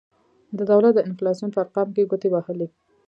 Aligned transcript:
د 0.57 0.59
دولت 0.71 0.93
د 0.95 0.99
انفلاسیون 1.07 1.49
په 1.53 1.59
ارقامو 1.63 1.93
کې 1.95 2.09
ګوتې 2.11 2.29
وهلي. 2.31 2.67